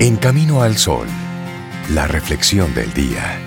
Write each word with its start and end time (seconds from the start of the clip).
En 0.00 0.14
Camino 0.14 0.62
al 0.62 0.76
Sol, 0.76 1.08
la 1.92 2.06
reflexión 2.06 2.72
del 2.72 2.94
día. 2.94 3.40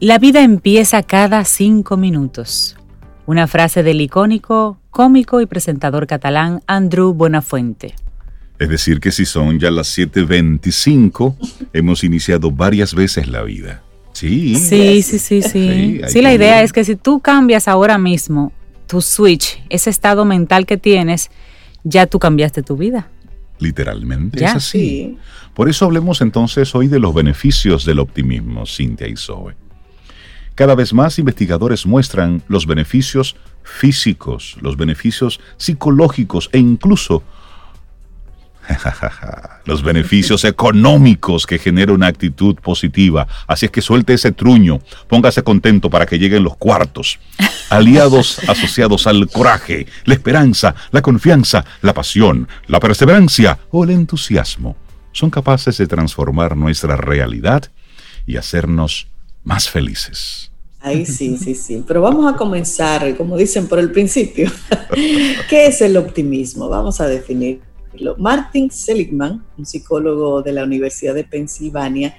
La 0.00 0.18
vida 0.18 0.42
empieza 0.42 1.04
cada 1.04 1.44
cinco 1.44 1.96
minutos. 1.96 2.76
Una 3.26 3.46
frase 3.46 3.84
del 3.84 4.00
icónico, 4.00 4.80
cómico 4.90 5.40
y 5.40 5.46
presentador 5.46 6.08
catalán 6.08 6.64
Andrew 6.66 7.14
Buenafuente. 7.14 7.94
Es 8.58 8.68
decir, 8.68 8.98
que 8.98 9.12
si 9.12 9.24
son 9.24 9.60
ya 9.60 9.70
las 9.70 9.96
7.25, 9.96 11.68
hemos 11.72 12.02
iniciado 12.02 12.50
varias 12.50 12.92
veces 12.92 13.28
la 13.28 13.44
vida. 13.44 13.84
Sí. 14.14 14.54
Sí, 14.54 15.02
sí, 15.02 15.18
sí, 15.18 15.42
sí. 15.42 16.00
Sí, 16.08 16.22
la 16.22 16.32
idea 16.32 16.62
es 16.62 16.72
que 16.72 16.84
si 16.84 16.96
tú 16.96 17.20
cambias 17.20 17.68
ahora 17.68 17.98
mismo 17.98 18.52
tu 18.86 19.02
switch, 19.02 19.62
ese 19.68 19.90
estado 19.90 20.24
mental 20.24 20.66
que 20.66 20.76
tienes, 20.76 21.30
ya 21.82 22.06
tú 22.06 22.18
cambiaste 22.18 22.62
tu 22.62 22.76
vida. 22.76 23.10
Literalmente 23.58 24.44
es 24.44 24.54
así. 24.54 25.18
Por 25.52 25.68
eso 25.68 25.84
hablemos 25.84 26.20
entonces 26.20 26.74
hoy 26.74 26.88
de 26.88 26.98
los 26.98 27.14
beneficios 27.14 27.84
del 27.84 27.98
optimismo, 27.98 28.66
Cintia 28.66 29.06
y 29.08 29.16
Zoe. 29.16 29.54
Cada 30.54 30.74
vez 30.76 30.92
más 30.92 31.18
investigadores 31.18 31.84
muestran 31.84 32.42
los 32.48 32.66
beneficios 32.66 33.34
físicos, 33.64 34.56
los 34.60 34.76
beneficios 34.76 35.40
psicológicos 35.56 36.48
e 36.52 36.58
incluso 36.58 37.24
los 39.64 39.82
beneficios 39.82 40.44
económicos 40.44 41.46
que 41.46 41.58
genera 41.58 41.92
una 41.92 42.06
actitud 42.06 42.56
positiva. 42.56 43.26
Así 43.46 43.66
es 43.66 43.72
que 43.72 43.82
suelte 43.82 44.14
ese 44.14 44.32
truño, 44.32 44.80
póngase 45.08 45.42
contento 45.42 45.90
para 45.90 46.06
que 46.06 46.18
lleguen 46.18 46.44
los 46.44 46.56
cuartos. 46.56 47.18
Aliados 47.70 48.38
asociados 48.48 49.06
al 49.06 49.28
coraje, 49.28 49.86
la 50.04 50.14
esperanza, 50.14 50.74
la 50.90 51.02
confianza, 51.02 51.64
la 51.82 51.94
pasión, 51.94 52.48
la 52.66 52.80
perseverancia 52.80 53.58
o 53.70 53.84
el 53.84 53.90
entusiasmo 53.90 54.76
son 55.12 55.30
capaces 55.30 55.78
de 55.78 55.86
transformar 55.86 56.56
nuestra 56.56 56.96
realidad 56.96 57.70
y 58.26 58.36
hacernos 58.36 59.06
más 59.44 59.68
felices. 59.68 60.50
Ahí 60.80 61.06
sí, 61.06 61.38
sí, 61.38 61.54
sí. 61.54 61.82
Pero 61.86 62.02
vamos 62.02 62.30
a 62.30 62.36
comenzar, 62.36 63.16
como 63.16 63.38
dicen, 63.38 63.68
por 63.68 63.78
el 63.78 63.90
principio. 63.90 64.50
¿Qué 65.48 65.66
es 65.66 65.80
el 65.80 65.96
optimismo? 65.96 66.68
Vamos 66.68 67.00
a 67.00 67.06
definirlo. 67.06 67.62
Martin 68.18 68.70
Seligman, 68.70 69.44
un 69.56 69.66
psicólogo 69.66 70.42
de 70.42 70.52
la 70.52 70.64
Universidad 70.64 71.14
de 71.14 71.24
Pensilvania, 71.24 72.16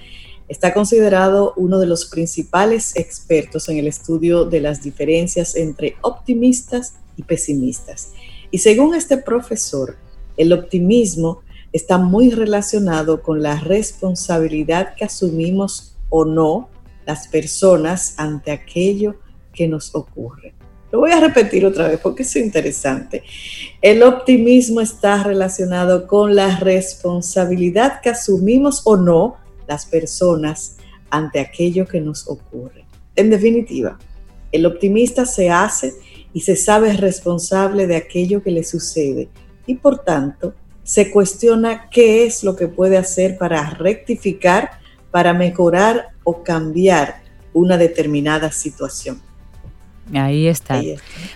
está 0.48 0.74
considerado 0.74 1.54
uno 1.58 1.80
de 1.80 1.88
los 1.88 2.06
principales 2.06 2.96
expertos 2.96 3.68
en 3.70 3.78
el 3.78 3.88
estudio 3.88 4.46
de 4.46 4.62
las 4.62 4.84
diferencias 4.84 5.56
entre 5.56 5.96
optimistas 6.02 6.96
y 7.18 7.24
pesimistas. 7.24 8.12
Y 8.52 8.60
según 8.60 8.96
este 8.96 9.18
profesor, 9.18 9.98
el 10.38 10.54
optimismo 10.54 11.42
está 11.72 11.98
muy 11.98 12.30
relacionado 12.30 13.22
con 13.22 13.42
la 13.42 13.60
responsabilidad 13.60 14.96
que 14.96 15.06
asumimos 15.06 15.98
o 16.10 16.26
no 16.26 16.70
las 17.06 17.28
personas 17.28 18.16
ante 18.18 18.52
aquello 18.52 19.16
que 19.54 19.68
nos 19.68 19.94
ocurre. 19.94 20.55
Lo 20.96 21.02
voy 21.02 21.12
a 21.12 21.20
repetir 21.20 21.66
otra 21.66 21.90
vez 21.90 22.00
porque 22.00 22.24
es 22.24 22.34
interesante. 22.38 23.22
El 23.82 24.02
optimismo 24.02 24.80
está 24.80 25.22
relacionado 25.24 26.08
con 26.08 26.36
la 26.36 26.56
responsabilidad 26.56 28.00
que 28.00 28.12
asumimos 28.12 28.82
o 28.86 28.96
no 28.96 29.36
las 29.68 29.86
personas 29.86 30.78
ante 31.10 31.42
aquello 31.42 31.86
que 31.86 32.00
nos 32.00 32.30
ocurre. 32.30 32.86
En 33.18 33.30
definitiva, 33.30 34.00
el 34.54 34.66
optimista 34.66 35.26
se 35.26 35.50
hace 35.50 35.92
y 36.32 36.40
se 36.40 36.56
sabe 36.56 36.94
responsable 36.94 37.88
de 37.88 37.98
aquello 37.98 38.42
que 38.42 38.52
le 38.52 38.64
sucede 38.64 39.28
y 39.66 39.76
por 39.76 39.98
tanto 39.98 40.54
se 40.84 41.12
cuestiona 41.12 41.90
qué 41.90 42.26
es 42.26 42.42
lo 42.42 42.56
que 42.56 42.70
puede 42.70 42.96
hacer 42.96 43.38
para 43.38 43.70
rectificar 43.72 44.80
para 45.12 45.34
mejorar 45.34 46.12
o 46.24 46.42
cambiar 46.42 47.22
una 47.52 47.78
determinada 47.78 48.50
situación. 48.50 49.25
Ahí 50.14 50.48
está. 50.48 50.82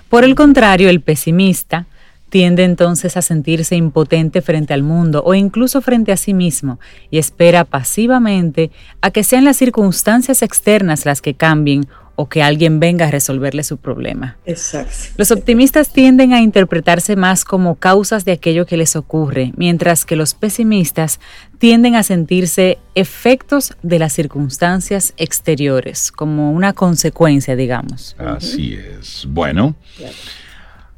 Por 0.09 0.23
el 0.23 0.35
contrario, 0.35 0.89
el 0.89 1.01
pesimista 1.01 1.87
tiende 2.29 2.63
entonces 2.63 3.17
a 3.17 3.21
sentirse 3.21 3.75
impotente 3.75 4.41
frente 4.41 4.73
al 4.73 4.83
mundo 4.83 5.23
o 5.25 5.33
incluso 5.33 5.81
frente 5.81 6.11
a 6.11 6.17
sí 6.17 6.33
mismo 6.33 6.79
y 7.09 7.17
espera 7.17 7.65
pasivamente 7.65 8.71
a 9.01 9.11
que 9.11 9.23
sean 9.23 9.45
las 9.45 9.57
circunstancias 9.57 10.43
externas 10.43 11.05
las 11.05 11.21
que 11.21 11.33
cambien 11.33 11.87
o 12.19 12.27
que 12.27 12.43
alguien 12.43 12.81
venga 12.81 13.07
a 13.07 13.11
resolverle 13.11 13.63
su 13.63 13.77
problema. 13.77 14.35
Exacto. 14.45 15.13
Los 15.15 15.31
optimistas 15.31 15.93
tienden 15.93 16.33
a 16.33 16.41
interpretarse 16.41 17.15
más 17.15 17.45
como 17.45 17.75
causas 17.75 18.25
de 18.25 18.33
aquello 18.33 18.65
que 18.65 18.75
les 18.75 18.97
ocurre, 18.97 19.53
mientras 19.55 20.03
que 20.03 20.17
los 20.17 20.33
pesimistas 20.33 21.21
tienden 21.59 21.95
a 21.95 22.03
sentirse 22.03 22.77
efectos 22.93 23.73
de 23.83 23.99
las 23.99 24.11
circunstancias 24.11 25.13
exteriores, 25.15 26.11
como 26.11 26.51
una 26.51 26.73
consecuencia, 26.73 27.55
digamos. 27.55 28.17
Así 28.19 28.73
es. 28.73 29.25
Bueno. 29.25 29.77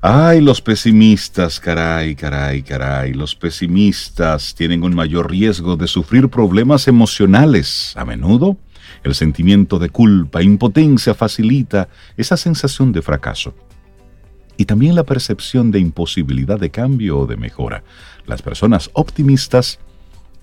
Ay, 0.01 0.41
los 0.41 0.59
pesimistas, 0.59 1.59
caray, 1.59 2.15
caray, 2.15 2.63
caray. 2.63 3.13
Los 3.13 3.35
pesimistas 3.35 4.55
tienen 4.55 4.83
un 4.83 4.95
mayor 4.95 5.29
riesgo 5.29 5.75
de 5.75 5.85
sufrir 5.85 6.29
problemas 6.29 6.87
emocionales. 6.87 7.93
A 7.95 8.05
menudo 8.05 8.57
el 9.03 9.15
sentimiento 9.15 9.79
de 9.79 9.89
culpa, 9.89 10.43
impotencia 10.43 11.13
facilita 11.13 11.89
esa 12.17 12.37
sensación 12.37 12.91
de 12.91 13.01
fracaso. 13.01 13.55
Y 14.57 14.65
también 14.65 14.95
la 14.95 15.03
percepción 15.03 15.71
de 15.71 15.79
imposibilidad 15.79 16.59
de 16.59 16.69
cambio 16.69 17.19
o 17.19 17.27
de 17.27 17.37
mejora. 17.37 17.83
Las 18.27 18.41
personas 18.41 18.91
optimistas 18.93 19.79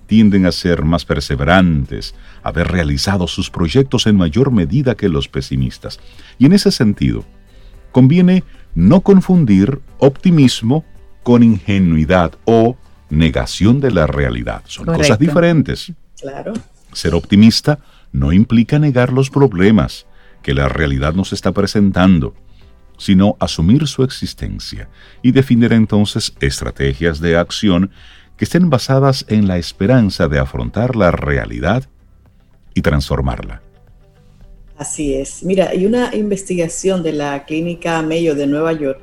tienden 0.07 0.47
a 0.47 0.53
ser 0.53 0.85
más 0.85 1.05
perseverantes, 1.05 2.15
a 2.43 2.49
haber 2.49 2.69
realizado 2.69 3.29
sus 3.29 3.51
proyectos 3.51 4.07
en 4.07 4.17
mayor 4.17 4.51
medida 4.51 4.97
que 4.97 5.09
los 5.09 5.29
pesimistas. 5.29 6.01
Y 6.39 6.47
en 6.47 6.55
ese 6.55 6.73
sentido, 6.73 7.25
conviene 7.93 8.43
no 8.75 9.03
confundir 9.03 9.81
optimismo 9.99 10.85
con 11.23 11.43
ingenuidad 11.43 12.33
o 12.45 12.77
negación 13.11 13.81
de 13.81 13.91
la 13.91 14.07
realidad. 14.07 14.63
Son 14.67 14.87
cosas 14.87 15.19
diferentes. 15.19 15.93
Claro. 16.19 16.55
Ser 16.93 17.15
optimista 17.15 17.79
no 18.13 18.33
implica 18.33 18.79
negar 18.79 19.13
los 19.13 19.31
problemas 19.31 20.07
que 20.43 20.55
la 20.55 20.69
realidad 20.69 21.15
nos 21.15 21.33
está 21.33 21.53
presentando, 21.53 22.35
sino 22.97 23.37
asumir 23.41 23.87
su 23.87 24.03
existencia 24.03 24.89
y 25.23 25.33
definir 25.33 25.73
entonces 25.73 26.35
estrategias 26.41 27.21
de 27.21 27.37
acción 27.37 27.91
que 28.37 28.45
estén 28.45 28.71
basadas 28.71 29.25
en 29.29 29.49
la 29.49 29.59
esperanza 29.59 30.29
de 30.29 30.39
afrontar 30.39 30.97
la 30.97 31.11
realidad 31.11 31.85
y 32.75 32.83
transformarla. 32.83 33.63
Así 34.77 35.15
es. 35.15 35.43
Mira, 35.43 35.71
hay 35.71 35.87
una 35.87 36.15
investigación 36.15 37.03
de 37.03 37.13
la 37.13 37.45
Clínica 37.45 38.01
Mayo 38.03 38.37
de 38.37 38.47
Nueva 38.47 38.73
York 38.73 39.01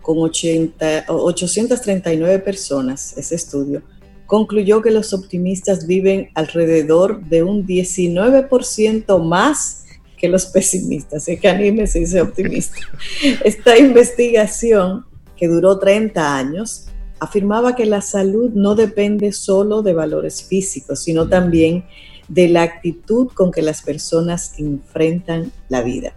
con 0.00 0.16
80, 0.18 1.04
839 1.08 2.38
personas, 2.38 3.14
ese 3.18 3.34
estudio, 3.34 3.82
concluyó 4.28 4.82
que 4.82 4.90
los 4.90 5.14
optimistas 5.14 5.86
viven 5.86 6.28
alrededor 6.34 7.24
de 7.24 7.42
un 7.42 7.66
19% 7.66 9.24
más 9.24 9.86
que 10.18 10.28
los 10.28 10.44
pesimistas. 10.44 11.26
Es 11.28 11.40
que 11.40 11.48
anímese 11.48 12.02
ese 12.02 12.20
optimista. 12.20 12.76
Esta 13.44 13.78
investigación, 13.78 15.06
que 15.34 15.48
duró 15.48 15.78
30 15.78 16.36
años, 16.36 16.88
afirmaba 17.18 17.74
que 17.74 17.86
la 17.86 18.02
salud 18.02 18.50
no 18.52 18.74
depende 18.74 19.32
solo 19.32 19.80
de 19.80 19.94
valores 19.94 20.42
físicos, 20.42 21.02
sino 21.02 21.26
también 21.26 21.86
de 22.28 22.48
la 22.48 22.64
actitud 22.64 23.28
con 23.28 23.50
que 23.50 23.62
las 23.62 23.80
personas 23.80 24.52
enfrentan 24.58 25.52
la 25.70 25.80
vida. 25.80 26.12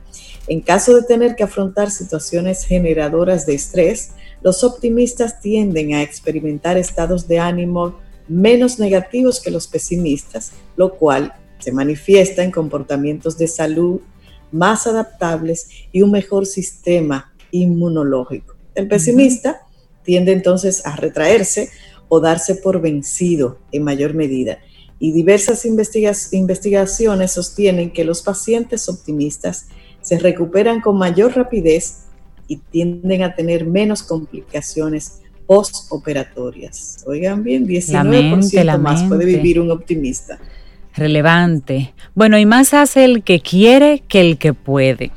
En 0.48 0.60
caso 0.60 0.94
de 0.96 1.04
tener 1.04 1.36
que 1.36 1.44
afrontar 1.44 1.92
situaciones 1.92 2.66
generadoras 2.66 3.46
de 3.46 3.54
estrés, 3.54 4.12
los 4.42 4.66
optimistas 4.66 5.40
tienden 5.40 5.94
a 5.94 6.02
experimentar 6.02 6.76
estados 6.76 7.30
de 7.30 7.40
ánimo 7.40 8.01
menos 8.28 8.80
negativos 8.80 9.42
que 9.42 9.52
los 9.52 9.68
pesimistas, 9.68 10.52
lo 10.76 10.96
cual 10.96 11.34
se 11.60 11.72
manifiesta 11.72 12.44
en 12.44 12.52
comportamientos 12.52 13.38
de 13.38 13.48
salud 13.48 14.02
más 14.52 14.88
adaptables 14.88 15.68
y 15.92 16.02
un 16.02 16.12
mejor 16.12 16.46
sistema 16.46 17.34
inmunológico. 17.52 18.56
El 18.76 18.88
pesimista 18.88 19.62
tiende 20.04 20.32
entonces 20.32 20.86
a 20.86 20.96
retraerse 20.96 21.70
o 22.10 22.20
darse 22.20 22.56
por 22.56 22.82
vencido 22.82 23.60
en 23.72 23.84
mayor 23.84 24.14
medida. 24.14 24.60
Y 25.00 25.14
diversas 25.14 25.66
investigaciones 25.66 27.32
sostienen 27.32 27.92
que 27.92 28.04
los 28.04 28.22
pacientes 28.22 28.88
optimistas 28.90 29.68
se 30.02 30.20
recuperan 30.20 30.82
con 30.82 30.98
mayor 30.98 31.36
rapidez 31.36 32.06
y 32.48 32.58
tienden 32.58 33.24
a 33.24 33.36
tener 33.36 33.66
menos 33.66 34.04
complicaciones 34.04 35.22
postoperatorias. 35.46 37.04
Oigan 37.06 37.44
bien, 37.44 37.68
19% 37.68 38.80
más 38.80 39.04
puede 39.04 39.26
vivir 39.26 39.60
un 39.60 39.72
optimista. 39.72 40.40
relevante. 40.94 41.94
Bueno, 42.16 42.38
y 42.38 42.46
más 42.46 42.74
hace 42.74 43.06
el 43.06 43.24
que 43.24 43.40
quiere 43.40 44.04
que 44.08 44.22
el 44.22 44.38
que 44.38 44.54
puede. 44.54 45.12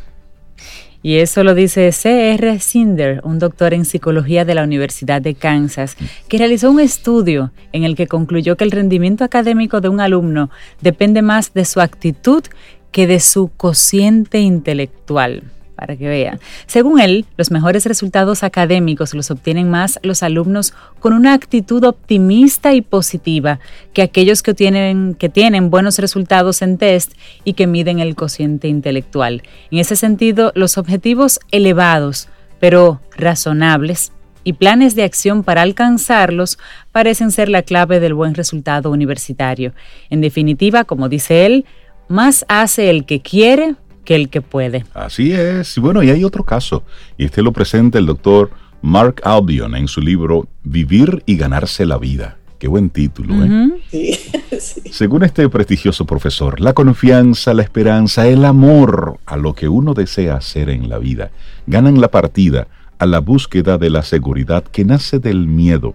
Y 1.03 1.17
eso 1.17 1.45
lo 1.45 1.55
dice 1.55 1.93
C.R. 1.93 2.61
Sinder, 2.61 3.21
un 3.25 3.39
doctor 3.39 3.75
en 3.75 3.85
psicología 3.85 4.47
de 4.47 4.55
la 4.55 4.65
Universidad 4.65 5.21
de 5.21 5.35
Kansas, 5.35 5.97
que 6.29 6.39
realizó 6.39 6.71
un 6.71 6.81
estudio 6.81 7.53
en 7.73 7.85
el 7.85 7.95
que 7.95 8.07
concluyó 8.07 8.57
que 8.57 8.65
el 8.65 8.71
rendimiento 8.71 9.23
académico 9.23 9.83
de 9.83 9.91
un 9.91 10.01
alumno 10.01 10.49
depende 10.81 11.21
más 11.21 11.53
de 11.53 11.67
su 11.67 11.81
actitud 11.81 12.43
que 12.91 13.07
de 13.07 13.21
su 13.21 13.49
cociente 13.49 14.41
intelectual 14.41 15.43
para 15.85 15.99
que 15.99 16.09
vean. 16.09 16.41
Según 16.67 16.99
él, 16.99 17.27
los 17.37 17.51
mejores 17.51 17.85
resultados 17.85 18.43
académicos 18.43 19.13
los 19.13 19.31
obtienen 19.31 19.69
más 19.69 20.01
los 20.03 20.23
alumnos 20.23 20.73
con 20.99 21.13
una 21.13 21.35
actitud 21.35 21.85
optimista 21.85 22.73
y 22.73 22.81
positiva 22.81 23.61
que 23.93 24.01
aquellos 24.01 24.43
que 24.43 24.55
tienen, 24.55 25.15
que 25.15 25.29
tienen 25.29 25.69
buenos 25.69 25.99
resultados 25.99 26.63
en 26.63 26.79
test 26.79 27.13
y 27.45 27.53
que 27.53 27.67
miden 27.67 27.99
el 27.99 28.15
cociente 28.15 28.67
intelectual. 28.67 29.43
En 29.71 29.79
ese 29.79 29.95
sentido, 29.95 30.53
los 30.55 30.79
objetivos 30.79 31.39
elevados, 31.51 32.31
pero 32.61 33.03
razonables, 33.15 34.11
y 34.43 34.55
planes 34.55 34.95
de 34.95 35.05
acción 35.05 35.43
para 35.43 35.63
alcanzarlos 35.63 36.59
parecen 36.93 37.31
ser 37.31 37.51
la 37.51 37.63
clave 37.63 38.01
del 38.01 38.15
buen 38.15 38.35
resultado 38.35 38.91
universitario. 38.91 39.75
En 40.09 40.23
definitiva, 40.23 40.85
como 40.85 41.09
dice 41.09 41.45
él, 41.47 41.67
más 42.09 42.45
hace 42.49 42.91
el 42.91 43.07
que 43.07 43.21
quiere 43.21 43.77
que 44.05 44.15
el 44.15 44.29
que 44.29 44.43
puede. 44.43 44.85
Así 44.95 45.33
es. 45.33 45.77
Y 45.77 45.81
bueno, 45.81 46.03
y 46.03 46.11
hay 46.11 46.25
otro 46.25 46.45
caso, 46.45 46.83
y 47.19 47.25
este 47.25 47.43
lo 47.43 47.53
presenta 47.53 47.99
el 47.99 48.07
doctor 48.07 48.51
Mark 48.83 49.21
Albion 49.25 49.75
en 49.75 49.89
su 49.89 50.01
libro 50.01 50.47
Vivir 50.63 51.23
y 51.27 51.37
ganarse 51.37 51.87
la 51.87 51.99
vida. 51.99 52.37
Qué 52.59 52.69
buen 52.69 52.91
título, 52.91 53.35
¿eh? 53.45 54.19
Según 54.91 55.25
este 55.25 55.49
prestigioso 55.49 56.07
profesor, 56.07 56.61
la 56.61 56.73
confianza, 56.73 57.53
la 57.53 57.63
esperanza, 57.63 58.27
el 58.27 58.45
amor 58.45 59.19
a 59.27 59.37
lo 59.37 59.55
que 59.55 59.69
uno 59.69 59.93
desea 59.93 60.37
hacer 60.37 60.71
en 60.71 60.89
la 60.89 60.99
vida 60.99 61.31
ganan 61.67 62.01
la 62.01 62.11
partida 62.11 62.69
a 62.99 63.07
la 63.07 63.19
búsqueda 63.19 63.77
de 63.77 63.91
la 63.91 64.03
seguridad 64.03 64.65
que 64.65 64.85
nace 64.85 65.19
del 65.19 65.47
miedo, 65.47 65.95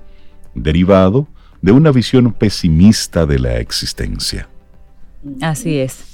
derivado 0.53 1.27
de 1.61 1.71
una 1.71 1.91
visión 1.91 2.33
pesimista 2.33 3.25
de 3.25 3.39
la 3.39 3.57
existencia. 3.57 4.47
Así 5.41 5.77
es. 5.77 6.08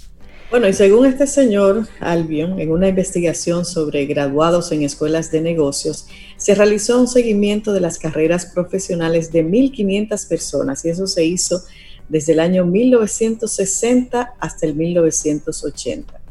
Bueno, 0.55 0.69
y 0.69 0.73
según 0.73 1.05
este 1.05 1.27
señor 1.27 1.85
Albion, 1.99 2.61
en 2.61 2.71
una 2.71 2.87
investigación 2.87 3.65
sobre 3.65 4.05
graduados 4.05 4.71
en 4.71 4.83
escuelas 4.83 5.29
de 5.29 5.41
negocios, 5.41 6.07
se 6.37 6.55
realizó 6.55 6.97
un 6.97 7.09
seguimiento 7.09 7.73
de 7.73 7.81
las 7.81 7.99
carreras 7.99 8.45
profesionales 8.45 9.33
de 9.33 9.45
1.500 9.45 10.29
personas 10.29 10.85
y 10.85 10.91
eso 10.91 11.07
se 11.07 11.25
hizo 11.25 11.61
desde 12.07 12.31
el 12.31 12.39
año 12.39 12.65
1960 12.65 14.35
hasta 14.39 14.65
el 14.65 14.75
1980. 14.75 16.21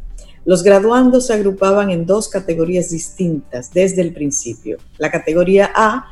Los 0.46 0.62
graduandos 0.62 1.26
se 1.26 1.34
agrupaban 1.34 1.90
en 1.90 2.06
dos 2.06 2.30
categorías 2.30 2.88
distintas 2.88 3.74
desde 3.74 4.00
el 4.00 4.14
principio. 4.14 4.78
La 4.96 5.10
categoría 5.10 5.70
A 5.74 6.06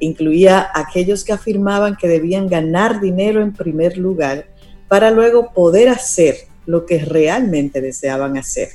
incluía 0.00 0.68
aquellos 0.74 1.24
que 1.24 1.32
afirmaban 1.32 1.96
que 1.96 2.08
debían 2.08 2.46
ganar 2.46 3.00
dinero 3.00 3.40
en 3.40 3.54
primer 3.54 3.96
lugar 3.96 4.48
para 4.86 5.10
luego 5.10 5.54
poder 5.54 5.88
hacer 5.88 6.52
lo 6.66 6.86
que 6.86 6.98
realmente 6.98 7.80
deseaban 7.80 8.36
hacer. 8.36 8.70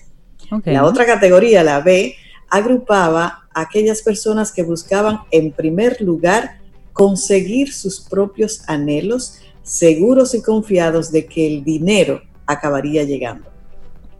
La 0.65 0.86
otra 0.86 1.06
categoría, 1.06 1.63
la 1.63 1.80
B, 1.81 2.15
agrupaba 2.50 3.47
a 3.53 3.62
aquellas 3.62 4.01
personas 4.01 4.51
que 4.51 4.63
buscaban 4.63 5.19
en 5.31 5.51
primer 5.51 6.01
lugar 6.01 6.59
conseguir 6.94 7.71
sus 7.71 8.01
propios 8.01 8.63
anhelos, 8.68 9.39
seguros 9.63 10.33
y 10.33 10.41
confiados 10.41 11.12
de 11.12 11.25
que 11.25 11.47
el 11.47 11.63
dinero 11.63 12.21
acabaría 12.45 13.03
llegando. 13.03 13.47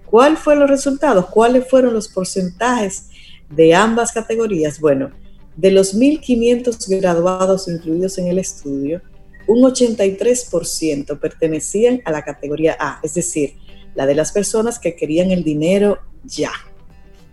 ¿Cuáles 0.06 0.39
fueron 0.39 0.62
los 0.62 0.69
resultados? 0.69 1.25
¿Cuáles 1.27 1.68
fueron 1.68 1.94
los 1.94 2.07
porcentajes 2.07 3.10
de 3.50 3.74
ambas 3.74 4.12
categorías? 4.12 4.80
Bueno, 4.80 5.12
de 5.56 5.71
los 5.71 5.95
1.500 5.95 7.00
graduados 7.00 7.68
incluidos 7.68 8.18
en 8.18 8.27
el 8.27 8.39
estudio, 8.39 9.01
un 9.50 9.63
83% 9.63 11.19
pertenecían 11.19 12.01
a 12.06 12.12
la 12.12 12.24
categoría 12.24 12.78
A, 12.80 13.00
es 13.01 13.16
decir, 13.16 13.56
la 13.96 14.06
de 14.06 14.13
las 14.13 14.31
personas 14.31 14.78
que 14.78 14.96
querían 14.96 15.31
el 15.31 15.44
dinero 15.44 15.98
ya. 16.24 16.51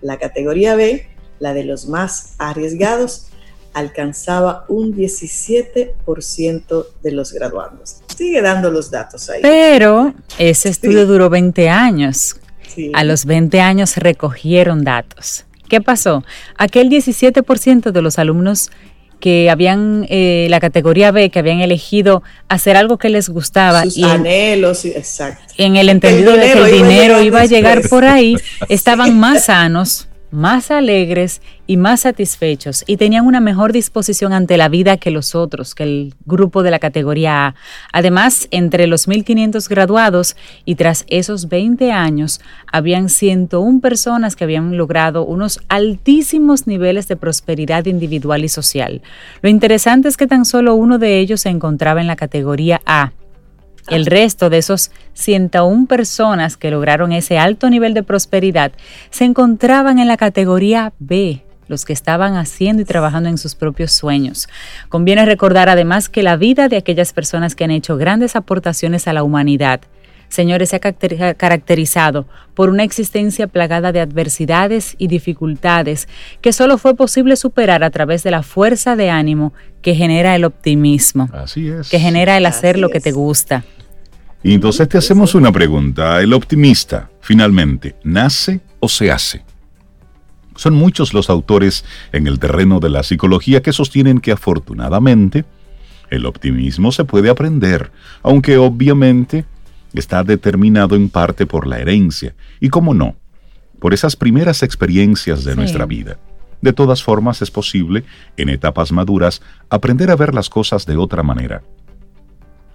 La 0.01 0.19
categoría 0.19 0.77
B, 0.77 1.07
la 1.41 1.53
de 1.53 1.65
los 1.65 1.89
más 1.89 2.35
arriesgados, 2.39 3.27
alcanzaba 3.75 4.65
un 4.69 4.97
17% 4.97 6.87
de 7.03 7.13
los 7.13 7.35
graduados. 7.35 7.99
Sigue 8.17 8.41
dando 8.41 8.71
los 8.71 8.91
datos 8.91 9.29
ahí. 9.29 9.43
Pero 9.43 10.15
ese 10.39 10.71
estudio 10.71 11.05
duró 11.05 11.29
20 11.29 11.69
años. 11.69 12.37
A 12.95 13.05
los 13.05 13.27
20 13.27 13.61
años 13.61 13.99
recogieron 13.99 14.85
datos. 14.85 15.45
¿Qué 15.69 15.83
pasó? 15.83 16.25
Aquel 16.57 16.89
17% 16.89 17.91
de 17.91 18.01
los 18.01 18.19
alumnos 18.19 18.71
que 19.21 19.51
habían 19.51 20.07
eh, 20.09 20.47
la 20.51 20.61
categoría 20.61 21.11
B, 21.11 21.31
que 21.31 21.39
habían 21.39 21.61
elegido 21.61 22.23
hacer 22.49 22.77
algo 22.77 22.99
que 22.99 23.09
les 23.09 23.29
gustaba. 23.29 23.85
y 23.87 24.05
anhelos, 24.05 24.85
exacto. 24.85 25.55
En 25.57 25.77
el 25.77 25.89
entendido 25.89 26.33
de 26.33 26.53
que 26.53 26.59
el 26.59 26.73
dinero 26.73 27.23
iba 27.23 27.41
a 27.41 27.47
llegar 27.47 27.89
por 27.89 28.05
ahí, 28.05 28.37
estaban 28.69 29.19
más 29.19 29.47
sanos, 29.47 30.06
más 30.31 30.71
alegres 30.71 31.41
y 31.67 31.77
más 31.77 32.01
satisfechos 32.01 32.85
y 32.87 32.97
tenían 32.97 33.27
una 33.27 33.41
mejor 33.41 33.73
disposición 33.73 34.33
ante 34.33 34.57
la 34.57 34.69
vida 34.69 34.97
que 34.97 35.11
los 35.11 35.35
otros, 35.35 35.75
que 35.75 35.83
el 35.83 36.15
grupo 36.25 36.63
de 36.63 36.71
la 36.71 36.79
categoría 36.79 37.47
A. 37.47 37.55
Además, 37.93 38.49
entre 38.51 38.87
los 38.87 39.09
1.500 39.09 39.69
graduados 39.69 40.37
y 40.65 40.75
tras 40.75 41.05
esos 41.09 41.49
20 41.49 41.93
años, 41.93 42.41
habían 42.71 43.09
101 43.09 43.81
personas 43.81 44.37
que 44.37 44.45
habían 44.45 44.77
logrado 44.77 45.25
unos 45.25 45.61
altísimos 45.69 46.67
niveles 46.67 47.09
de 47.09 47.17
prosperidad 47.17 47.87
individual 47.87 48.45
y 48.45 48.49
social. 48.49 49.03
Lo 49.43 49.49
interesante 49.49 50.09
es 50.09 50.17
que 50.17 50.27
tan 50.27 50.45
solo 50.45 50.75
uno 50.75 50.99
de 50.99 51.19
ellos 51.19 51.43
se 51.43 51.49
encontraba 51.49 52.01
en 52.01 52.07
la 52.07 52.17
categoría 52.17 52.81
A 52.87 53.13
el 53.89 54.07
resto 54.07 54.51
de 54.51 54.59
esos 54.59 54.91
101 55.15 55.87
personas 55.87 56.57
que 56.57 56.71
lograron 56.71 57.13
ese 57.13 57.39
alto 57.39 57.71
nivel 57.71 57.95
de 57.95 58.03
prosperidad 58.03 58.73
se 59.11 59.25
encontraban 59.25 59.99
en 59.99 60.09
la 60.09 60.17
categoría 60.17 60.93
B, 60.99 61.43
los 61.69 61.85
que 61.85 61.93
estaban 61.93 62.37
haciendo 62.37 62.83
y 62.83 62.85
trabajando 62.85 63.29
en 63.29 63.39
sus 63.39 63.55
propios 63.55 63.93
sueños. 63.93 64.49
Conviene 64.89 65.25
recordar 65.25 65.69
además 65.69 66.09
que 66.09 66.23
la 66.23 66.37
vida 66.37 66.69
de 66.69 66.77
aquellas 66.77 67.13
personas 67.13 67.55
que 67.55 67.65
han 67.65 67.71
hecho 67.71 67.97
grandes 67.97 68.37
aportaciones 68.37 69.09
a 69.09 69.13
la 69.13 69.23
humanidad, 69.23 69.81
señores, 70.29 70.71
se 70.71 70.77
ha 70.77 71.35
caracterizado 71.35 72.27
por 72.55 72.71
una 72.71 72.85
existencia 72.85 73.47
plagada 73.47 73.93
de 73.93 74.01
adversidades 74.01 74.95
y 74.99 75.09
dificultades 75.09 76.09
que 76.41 76.53
solo 76.53 76.79
fue 76.79 76.95
posible 76.97 77.37
superar 77.37 77.85
a 77.85 77.91
través 77.91 78.23
de 78.23 78.31
la 78.31 78.43
fuerza 78.43 78.97
de 78.97 79.11
ánimo 79.11 79.53
que 79.83 79.95
genera 79.95 80.35
el 80.35 80.45
optimismo. 80.45 81.29
Así 81.33 81.69
es. 81.69 81.89
Que 81.89 82.01
genera 82.01 82.37
el 82.37 82.47
hacer 82.47 82.79
lo 82.79 82.89
que 82.91 83.01
te 83.01 83.13
gusta. 83.13 83.65
Y 84.47 84.55
entonces 84.55 84.89
te 84.89 84.97
hacemos 84.97 85.35
una 85.35 85.51
pregunta. 85.51 86.23
¿El 86.23 86.33
optimista 86.33 87.11
finalmente 87.21 87.97
nace 88.05 88.61
o 88.79 88.89
se 88.89 89.11
hace? 89.11 89.45
Son 90.55 90.73
muchos 90.73 91.13
los 91.13 91.31
autores 91.31 91.85
en 92.13 92.29
el 92.29 92.39
terreno 92.39 92.79
de 92.79 92.89
la 92.89 93.03
psicología 93.03 93.61
que 93.61 93.73
sostienen 93.73 94.21
que 94.21 94.31
afortunadamente 94.31 95.45
el 96.11 96.27
optimismo 96.27 96.93
se 96.93 97.05
puede 97.05 97.29
aprender, 97.29 97.91
aunque 98.23 98.57
obviamente 98.57 99.45
está 99.95 100.23
determinado 100.23 100.95
en 100.95 101.09
parte 101.09 101.45
por 101.45 101.67
la 101.67 101.81
herencia 101.81 102.37
y, 102.61 102.69
como 102.69 102.95
no, 102.95 103.17
por 103.81 103.95
esas 103.95 104.15
primeras 104.15 104.63
experiencias 104.63 105.43
de 105.43 105.57
nuestra 105.57 105.87
vida. 105.87 106.19
De 106.63 106.73
todas 106.73 107.03
formas, 107.03 107.43
es 107.43 107.51
posible, 107.51 108.05
en 108.37 108.49
etapas 108.51 108.93
maduras, 108.93 109.43
aprender 109.71 110.09
a 110.13 110.15
ver 110.15 110.35
las 110.35 110.49
cosas 110.49 110.87
de 110.87 110.97
otra 110.97 111.25
manera 111.25 111.65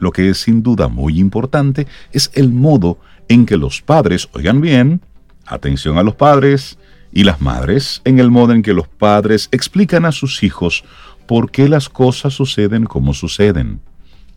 lo 0.01 0.12
que 0.12 0.29
es 0.29 0.39
sin 0.39 0.63
duda 0.63 0.89
muy 0.89 1.20
importante 1.20 1.88
es 2.12 2.31
el 2.34 2.51
modo 2.51 2.98
en 3.29 3.46
que 3.46 3.55
los 3.55 3.81
padres, 3.81 4.27
oigan 4.34 4.60
bien, 4.60 5.01
atención 5.46 5.98
a 5.98 6.03
los 6.03 6.15
padres 6.15 6.77
y 7.13 7.24
las 7.24 7.39
madres, 7.39 8.01
en 8.03 8.20
el 8.20 8.31
modo 8.31 8.53
en 8.53 8.63
que 8.63 8.74
los 8.74 8.88
padres 8.88 9.48
explican 9.51 10.05
a 10.05 10.12
sus 10.12 10.43
hijos 10.43 10.84
por 11.27 11.51
qué 11.51 11.70
las 11.70 11.88
cosas 11.88 12.34
suceden 12.34 12.86
como 12.86 13.13
suceden, 13.13 13.79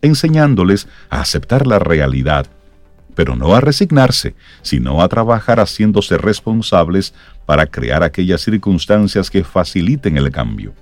enseñándoles 0.03 0.87
a 1.09 1.21
aceptar 1.21 1.65
la 1.65 1.79
realidad, 1.79 2.45
pero 3.15 3.35
no 3.35 3.55
a 3.55 3.59
resignarse, 3.59 4.35
sino 4.61 5.01
a 5.01 5.07
trabajar 5.07 5.59
haciéndose 5.59 6.17
responsables 6.19 7.15
para 7.47 7.65
crear 7.65 8.03
aquellas 8.03 8.41
circunstancias 8.41 9.31
que 9.31 9.43
faciliten 9.43 10.15
el 10.17 10.29
cambio. 10.29 10.73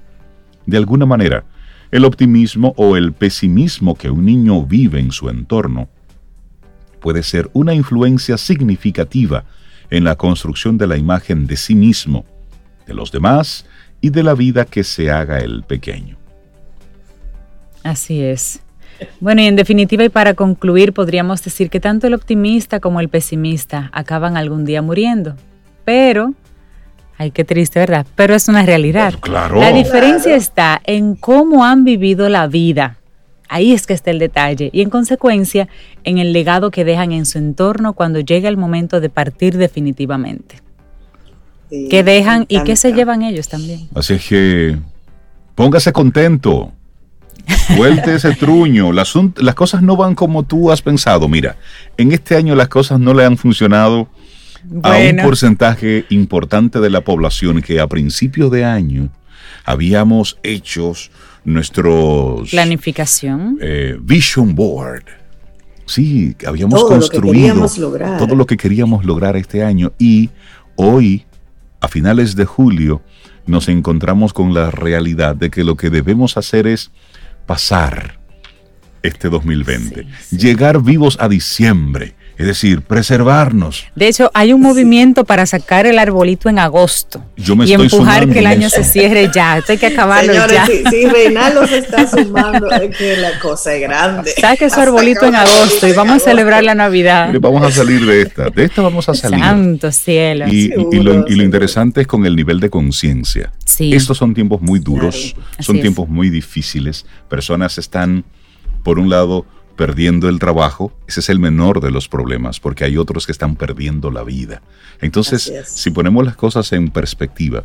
De 0.66 0.76
alguna 0.76 1.06
manera, 1.06 1.46
el 1.94 2.06
optimismo 2.06 2.74
o 2.76 2.98
el 2.98 3.14
pesimismo 3.14 3.94
que 3.94 4.10
un 4.10 4.26
niño 4.26 4.64
vive 4.64 5.00
en 5.00 5.12
su 5.12 5.30
entorno 5.30 5.90
puede 7.00 7.22
ser 7.22 7.52
una 7.54 7.76
influencia 7.76 8.36
significativa 8.40 9.46
en 9.92 10.04
la 10.04 10.16
construcción 10.16 10.80
de 10.80 10.88
la 10.88 10.98
imagen 10.98 11.46
de 11.46 11.56
sí 11.56 11.76
mismo, 11.76 12.26
de 12.88 12.96
los 12.96 13.12
demás 13.12 13.68
y 14.02 14.10
de 14.10 14.24
la 14.24 14.34
vida 14.34 14.66
que 14.66 14.84
se 14.84 15.12
haga 15.12 15.38
el 15.38 15.62
pequeño. 15.62 16.18
Así 17.84 18.24
es. 18.24 18.60
Bueno, 19.20 19.44
y 19.44 19.46
en 19.46 19.56
definitiva 19.56 20.04
y 20.04 20.10
para 20.10 20.34
concluir, 20.34 20.94
podríamos 20.94 21.44
decir 21.44 21.70
que 21.70 21.80
tanto 21.80 22.08
el 22.08 22.16
optimista 22.16 22.80
como 22.80 23.02
el 23.02 23.10
pesimista 23.10 23.92
acaban 23.94 24.36
algún 24.36 24.66
día 24.66 24.82
muriendo. 24.82 25.36
Pero, 25.86 26.34
ay, 27.24 27.32
qué 27.32 27.44
triste, 27.44 27.80
¿verdad? 27.80 28.06
Pero 28.16 28.36
es 28.36 28.48
una 28.48 28.64
realidad. 28.66 29.14
Claro. 29.20 29.60
La 29.60 29.72
diferencia 29.72 30.36
está 30.36 30.82
en 30.86 31.16
cómo 31.16 31.66
han 31.66 31.84
vivido 31.84 32.30
la 32.30 32.48
vida. 32.48 32.98
Ahí 33.48 33.72
es 33.72 33.88
que 33.88 33.94
está 33.94 34.12
el 34.12 34.20
detalle. 34.20 34.70
Y 34.74 34.82
en 34.82 34.90
consecuencia, 34.90 35.68
en 36.04 36.18
el 36.18 36.34
legado 36.34 36.72
que 36.72 36.84
dejan 36.84 37.12
en 37.12 37.26
su 37.26 37.38
entorno 37.38 37.94
cuando 37.94 38.20
llega 38.20 38.50
el 38.50 38.58
momento 38.58 39.00
de 39.00 39.10
partir 39.10 39.58
definitivamente. 39.58 40.62
¿Qué 41.90 42.04
dejan 42.04 42.46
y 42.50 42.62
qué 42.64 42.76
se 42.76 42.94
llevan 42.94 43.24
ellos 43.24 43.48
también? 43.48 43.88
Así 43.96 44.14
es 44.14 44.28
que 44.28 44.78
póngase 45.56 45.92
contento. 45.92 46.72
Suelte 47.76 48.16
ese 48.16 48.36
truño. 48.36 48.92
Las, 48.92 49.14
las, 49.38 49.56
cosas 49.56 49.82
no 49.82 49.96
van 49.96 50.14
como 50.14 50.44
tú 50.44 50.72
has 50.72 50.82
pensado. 50.82 51.28
Mira, 51.28 51.56
en 51.98 52.12
este 52.12 52.36
año 52.36 52.56
las 52.56 52.68
cosas 52.68 53.00
no 53.00 53.14
le 53.14 53.26
han 53.26 53.38
funcionado 53.38 54.08
a 54.84 54.98
un 54.98 55.18
porcentaje 55.18 56.06
importante 56.10 56.80
de 56.80 56.90
la 56.90 57.02
población 57.02 57.62
que 57.62 57.80
a 57.80 57.88
principios 57.88 58.52
de 58.52 58.66
año 58.66 59.10
habíamos 59.66 60.38
hecho 60.44 60.94
nuestros... 61.44 62.50
Planificación. 62.52 63.58
Eh, 63.62 63.98
vision 64.02 64.56
board. 64.56 65.04
Sí, 65.86 66.36
habíamos 66.48 66.86
construido 66.86 67.68
todo 68.18 68.36
lo 68.36 68.46
que 68.46 68.56
queríamos 68.56 69.04
lograr 69.04 69.36
este 69.36 69.64
año 69.64 69.92
y 70.00 70.30
hoy, 70.76 71.26
a 71.82 71.88
finales 71.90 72.36
de 72.36 72.46
julio, 72.46 73.02
nos 73.46 73.68
encontramos 73.68 74.32
con 74.32 74.54
la 74.54 74.72
realidad 74.72 75.36
de 75.36 75.50
que 75.50 75.64
lo 75.64 75.76
que 75.76 75.90
debemos 75.90 76.38
hacer 76.38 76.68
es 76.68 76.92
pasar 77.46 78.20
este 79.02 79.30
2020, 79.30 80.08
llegar 80.32 80.82
vivos 80.82 81.18
a 81.20 81.28
diciembre, 81.28 82.16
es 82.38 82.48
decir, 82.48 82.82
preservarnos. 82.82 83.86
De 83.96 84.08
hecho, 84.08 84.32
hay 84.34 84.54
un 84.54 84.62
movimiento 84.62 85.24
para 85.24 85.46
sacar 85.46 85.86
el 85.86 86.00
arbolito 86.00 86.50
en 86.50 86.60
agosto 86.60 87.24
Yo 87.38 87.56
me 87.56 87.66
y 87.66 87.72
estoy 87.72 87.86
empujar 87.86 88.28
que 88.30 88.40
el 88.40 88.48
año 88.48 88.70
se 88.70 88.84
cierre 88.84 89.30
ya. 89.34 89.58
Esto 89.60 89.74
hay 89.74 89.78
que 89.78 89.88
acabarlo 89.88 90.34
ya. 90.34 90.66
Si, 90.66 90.84
si 90.90 91.08
Reinaldo 91.08 91.68
se 91.68 91.78
está 91.80 92.08
sumando, 92.10 92.72
es 92.72 92.96
que 92.98 93.18
la 93.18 93.40
cosa 93.40 93.76
es 93.76 93.82
grande. 93.82 94.32
Saque 94.40 94.70
su 94.70 94.80
arbolito 94.80 95.26
en 95.26 95.36
agosto 95.36 95.88
y 95.88 95.92
vamos 95.94 96.16
a 96.18 96.20
celebrar 96.20 96.64
la 96.64 96.76
Navidad. 96.76 97.28
Mire, 97.28 97.40
vamos 97.40 97.64
a 97.64 97.72
salir 97.72 98.06
de 98.06 98.22
esta. 98.24 98.50
De 98.50 98.64
esta 98.64 98.82
vamos 98.82 99.08
a 99.10 99.14
salir. 99.14 99.40
Santo 99.40 99.92
cielo. 99.92 100.46
Y, 100.48 100.72
y, 100.92 101.00
lo, 101.02 101.28
y 101.28 101.36
lo, 101.36 101.44
interesante 101.44 102.02
es 102.02 102.08
con 102.08 102.26
el 102.26 102.36
nivel 102.36 102.60
de 102.60 102.70
conciencia. 102.70 103.52
Sí. 103.66 103.94
Estos 103.94 104.18
son 104.18 104.34
tiempos 104.34 104.62
muy 104.62 104.80
duros, 104.80 105.34
Claro. 105.36 105.48
son 105.60 105.76
Así 105.76 105.82
tiempos 105.82 106.10
muy 106.10 106.30
difíciles. 106.30 107.06
Personas 107.30 107.78
están, 107.78 108.24
por 108.84 109.00
un 109.00 109.10
lado, 109.10 109.46
perdiendo 109.76 110.30
el 110.30 110.40
trabajo, 110.40 110.94
ese 111.08 111.20
es 111.20 111.30
el 111.30 111.40
menor 111.40 111.82
de 111.82 111.92
los 111.92 112.08
problemas, 112.08 112.60
porque 112.60 112.86
hay 112.86 112.98
otros 112.98 113.26
que 113.26 113.32
están 113.32 113.56
perdiendo 113.56 114.12
la 114.12 114.24
vida. 114.24 114.62
Entonces, 115.02 115.52
si 115.66 115.90
ponemos 115.90 116.24
las 116.26 116.36
cosas 116.36 116.72
en 116.74 116.90
perspectiva, 116.90 117.64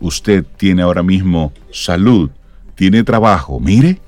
usted 0.00 0.44
tiene 0.56 0.82
ahora 0.82 1.02
mismo 1.02 1.52
salud, 1.70 2.30
tiene 2.74 3.04
trabajo, 3.04 3.60
mire, 3.60 4.00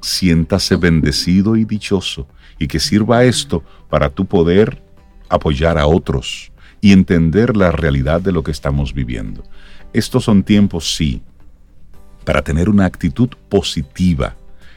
siéntase 0.00 0.76
bendecido 0.76 1.56
y 1.56 1.64
dichoso, 1.64 2.26
y 2.58 2.68
que 2.68 2.80
sirva 2.80 3.24
esto 3.24 3.62
para 3.88 4.10
tu 4.10 4.26
poder 4.26 4.82
apoyar 5.28 5.78
a 5.78 5.86
otros 5.86 6.52
y 6.80 6.92
entender 6.92 7.56
la 7.56 7.70
realidad 7.72 8.20
de 8.20 8.32
lo 8.32 8.42
que 8.42 8.50
estamos 8.50 8.94
viviendo. 8.94 9.42
Estos 9.92 10.24
son 10.24 10.42
tiempos, 10.42 10.94
sí, 10.94 11.22
para 12.24 12.42
tener 12.42 12.68
una 12.68 12.84
actitud 12.84 13.30
positiva. 13.48 14.36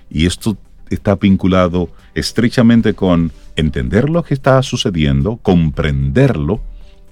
Y 0.09 0.25
esto 0.25 0.57
está 0.91 1.15
vinculado 1.15 1.89
estrechamente 2.15 2.93
con 2.93 3.31
entender 3.55 4.09
lo 4.09 4.23
que 4.23 4.33
está 4.33 4.61
sucediendo, 4.63 5.37
comprenderlo 5.37 6.61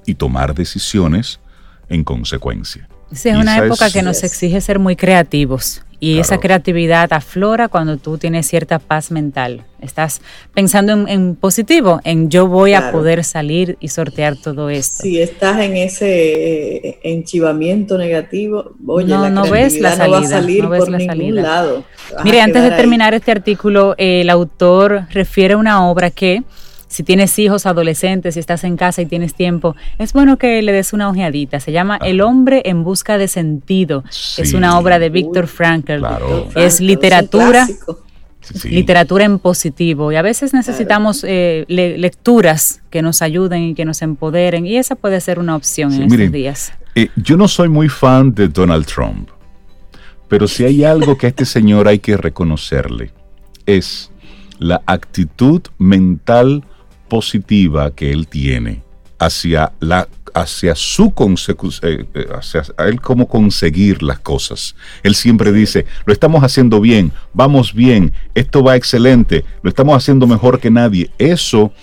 y 0.05 0.15
tomar 0.15 0.53
decisiones 0.55 1.39
en 1.89 2.03
consecuencia. 2.03 2.87
Sí, 3.11 3.29
es 3.29 3.35
Y 3.35 3.41
una 3.41 3.57
época 3.57 3.87
es- 3.87 3.93
que 3.93 4.01
nos 4.03 4.23
exige 4.23 4.61
ser 4.61 4.77
muy 4.79 4.95
creativos 4.95 5.81
y 5.99 6.13
Claro. 6.13 6.21
esa 6.21 6.37
creatividad 6.39 7.11
aflora 7.13 7.67
cuando 7.67 7.97
tú 7.97 8.17
tienes 8.17 8.47
cierta 8.47 8.79
paz 8.79 9.11
mental. 9.11 9.65
Estás 9.81 10.21
pensando 10.53 10.91
en, 10.93 11.07
en 11.07 11.35
positivo, 11.35 11.99
en 12.03 12.29
yo 12.29 12.47
voy 12.47 12.73
a 12.73 12.91
poder 12.91 13.23
salir 13.23 13.77
y 13.79 13.87
sortear 13.89 14.35
todo 14.35 14.69
esto. 14.69 15.03
Si 15.03 15.21
estás 15.21 15.59
en 15.61 15.75
ese 15.77 16.87
eh, 16.89 16.99
enchivamiento 17.03 17.97
negativo, 17.97 18.71
oye, 18.87 19.07
No, 19.07 19.21
la 19.23 19.29
no 19.29 19.43
ves 19.49 19.79
la 19.79 19.95
creatividad 19.95 20.07
no 20.07 20.11
va 20.11 20.17
a 20.17 20.21
salida, 20.21 20.39
salir 20.41 20.63
no 20.63 20.69
ves 20.69 20.79
por 20.81 20.89
la 20.89 20.97
ningún 20.97 21.15
salida. 21.15 21.41
lado. 21.41 21.83
Vas 22.13 22.23
Mire, 22.25 22.41
antes 22.41 22.61
de 22.61 22.69
ahí. 22.71 22.77
terminar 22.77 23.13
este 23.13 23.31
artículo, 23.31 23.95
el 23.97 24.29
autor 24.29 25.03
refiere 25.11 25.53
a 25.53 25.57
una 25.57 25.89
obra 25.89 26.11
que, 26.11 26.43
si 26.89 27.03
tienes 27.03 27.39
hijos 27.39 27.65
adolescentes, 27.65 28.33
si 28.33 28.39
estás 28.41 28.65
en 28.65 28.75
casa 28.75 29.01
y 29.01 29.05
tienes 29.05 29.33
tiempo, 29.35 29.75
es 29.97 30.11
bueno 30.11 30.37
que 30.37 30.61
le 30.61 30.71
des 30.73 30.91
una 30.91 31.07
ojeadita. 31.07 31.59
Se 31.61 31.71
llama 31.71 31.97
El 32.03 32.19
hombre 32.19 32.63
en 32.65 32.83
busca 32.83 33.17
de 33.17 33.27
sentido. 33.29 34.03
Sí. 34.09 34.41
Es 34.41 34.53
una 34.53 34.77
obra 34.77 34.99
de 34.99 35.09
Víctor 35.09 35.47
Frankl. 35.47 35.99
Claro. 35.99 36.49
Es 36.55 36.81
literatura. 36.81 37.67
Sí. 38.41 38.69
Literatura 38.69 39.25
en 39.25 39.37
positivo 39.37 40.11
y 40.11 40.15
a 40.15 40.21
veces 40.23 40.53
necesitamos 40.53 41.23
eh, 41.27 41.65
le- 41.67 41.97
lecturas 41.97 42.81
que 42.89 43.01
nos 43.03 43.21
ayuden 43.21 43.61
y 43.63 43.73
que 43.75 43.85
nos 43.85 44.01
empoderen 44.01 44.65
y 44.65 44.77
esa 44.77 44.95
puede 44.95 45.19
ser 45.21 45.39
una 45.39 45.55
opción 45.55 45.91
Sí, 45.91 45.97
en 46.01 46.05
miren, 46.09 46.21
estos 46.21 46.33
días. 46.33 46.73
Eh, 46.95 47.09
yo 47.17 47.37
no 47.37 47.47
soy 47.47 47.69
muy 47.69 47.89
fan 47.89 48.33
de 48.33 48.47
Donald 48.47 48.85
Trump, 48.87 49.29
pero 50.29 50.47
si 50.47 50.63
hay 50.63 50.83
algo 50.83 51.17
que 51.17 51.27
a 51.27 51.29
este 51.29 51.45
señor 51.45 51.87
hay 51.87 51.99
que 51.99 52.15
reconocerle, 52.17 53.11
es 53.67 54.09
la 54.57 54.81
actitud 54.85 55.61
mental 55.77 56.63
positiva 57.09 57.91
que 57.91 58.11
él 58.11 58.27
tiene 58.27 58.83
hacia, 59.19 59.73
la, 59.79 60.07
hacia 60.33 60.75
su 60.75 61.11
consecución, 61.11 62.07
hacia 62.31 62.63
a 62.77 62.85
él 62.85 63.01
cómo 63.01 63.27
conseguir 63.27 64.01
las 64.01 64.19
cosas. 64.19 64.75
Él 65.03 65.15
siempre 65.15 65.51
dice, 65.51 65.85
lo 66.05 66.13
estamos 66.13 66.43
haciendo 66.43 66.79
bien, 66.79 67.11
vamos 67.33 67.73
bien, 67.73 68.13
esto 68.35 68.63
va 68.63 68.75
excelente, 68.75 69.43
lo 69.61 69.69
estamos 69.69 69.97
haciendo 69.97 70.25
mejor 70.27 70.59
que 70.59 70.71
nadie. 70.71 71.11
Eso, 71.17 71.73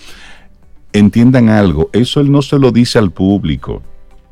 entiendan 0.93 1.49
algo, 1.49 1.89
eso 1.93 2.19
él 2.19 2.31
no 2.31 2.41
se 2.41 2.57
lo 2.57 2.71
dice 2.71 2.97
al 2.97 3.11
público. 3.11 3.83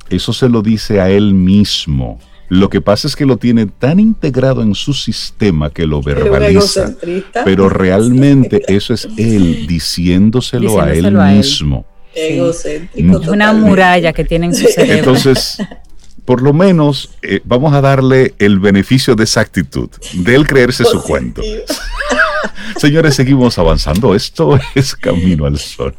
Eso 0.09 0.33
se 0.33 0.49
lo 0.49 0.61
dice 0.61 1.01
a 1.01 1.09
él 1.09 1.33
mismo. 1.33 2.19
Lo 2.49 2.69
que 2.69 2.81
pasa 2.81 3.07
es 3.07 3.15
que 3.15 3.25
lo 3.25 3.37
tiene 3.37 3.65
tan 3.65 3.99
integrado 3.99 4.61
en 4.61 4.75
su 4.75 4.93
sistema 4.93 5.69
que 5.69 5.85
lo 5.85 6.01
verbaliza. 6.01 6.93
Pero 7.43 7.69
realmente 7.69 8.61
eso 8.67 8.93
es 8.93 9.07
él 9.17 9.65
diciéndoselo, 9.67 10.79
a 10.79 10.93
él 10.93 11.11
mismo. 11.11 11.85
Egocéntrico. 12.13 13.21
Es 13.21 13.27
una 13.27 13.51
muralla 13.51 14.13
que 14.13 14.23
tiene 14.23 14.47
en 14.47 14.55
su 14.55 14.67
cerebro. 14.67 14.99
Entonces, 14.99 15.57
por 16.23 16.41
lo 16.41 16.53
menos 16.53 17.09
eh, 17.21 17.41
vamos 17.43 17.73
a 17.73 17.81
darle 17.81 18.33
el 18.39 18.59
beneficio 18.59 19.15
de 19.15 19.25
esa 19.25 19.41
actitud, 19.41 19.89
de 20.13 20.35
él 20.35 20.47
creerse 20.47 20.85
su 20.85 21.01
cuento. 21.01 21.41
Señores, 22.77 23.15
seguimos 23.15 23.57
avanzando. 23.57 24.15
Esto 24.15 24.59
es 24.75 24.95
Camino 24.95 25.45
al 25.45 25.57
Sol. 25.57 25.95